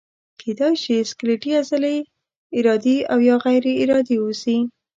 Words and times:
کیدای 0.41 0.73
شي 0.83 0.95
سکلیټي 1.11 1.51
عضلې 1.61 1.97
ارادي 2.57 2.97
او 3.11 3.17
یا 3.27 3.35
غیر 3.45 3.63
ارادي 3.81 4.17
اوسي. 4.23 4.57